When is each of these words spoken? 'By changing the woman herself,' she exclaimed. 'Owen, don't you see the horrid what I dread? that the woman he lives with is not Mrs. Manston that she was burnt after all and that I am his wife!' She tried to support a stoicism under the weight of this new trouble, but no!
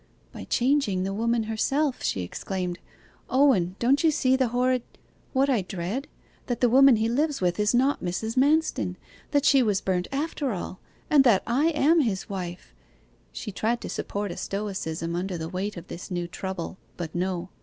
'By 0.31 0.45
changing 0.45 1.03
the 1.03 1.13
woman 1.13 1.43
herself,' 1.43 2.01
she 2.01 2.21
exclaimed. 2.21 2.79
'Owen, 3.29 3.75
don't 3.77 4.03
you 4.03 4.09
see 4.09 4.35
the 4.35 4.47
horrid 4.47 4.81
what 5.31 5.47
I 5.47 5.61
dread? 5.61 6.07
that 6.47 6.59
the 6.59 6.71
woman 6.71 6.95
he 6.95 7.07
lives 7.07 7.39
with 7.39 7.59
is 7.59 7.75
not 7.75 8.03
Mrs. 8.03 8.35
Manston 8.35 8.95
that 9.29 9.45
she 9.45 9.61
was 9.61 9.79
burnt 9.79 10.07
after 10.11 10.53
all 10.53 10.79
and 11.11 11.23
that 11.25 11.43
I 11.45 11.65
am 11.67 11.99
his 12.01 12.27
wife!' 12.27 12.73
She 13.31 13.51
tried 13.51 13.79
to 13.81 13.89
support 13.89 14.31
a 14.31 14.37
stoicism 14.37 15.15
under 15.15 15.37
the 15.37 15.49
weight 15.49 15.77
of 15.77 15.85
this 15.87 16.09
new 16.09 16.27
trouble, 16.27 16.79
but 16.97 17.13
no! 17.13 17.49